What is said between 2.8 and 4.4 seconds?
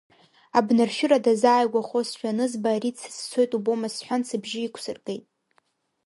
дсыцәцоит убома сҳәан